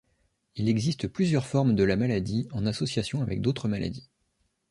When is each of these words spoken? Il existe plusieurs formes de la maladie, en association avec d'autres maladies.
Il 0.55 0.67
existe 0.67 1.07
plusieurs 1.07 1.45
formes 1.45 1.75
de 1.75 1.83
la 1.83 1.95
maladie, 1.95 2.47
en 2.53 2.65
association 2.65 3.21
avec 3.21 3.39
d'autres 3.39 3.67
maladies. 3.67 4.09